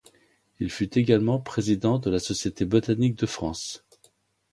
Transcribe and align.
Il 0.57 0.71
fut 0.71 0.97
également 0.97 1.39
Président 1.39 1.99
de 1.99 2.09
la 2.09 2.17
Société 2.17 2.65
botanique 2.65 3.13
de 3.17 3.27
France. 3.27 3.85